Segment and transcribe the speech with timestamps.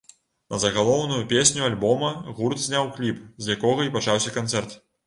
[0.53, 2.11] На загалоўную песню альбома
[2.41, 4.81] гурт зняў кліп, з якога і пачаўся канцэрт.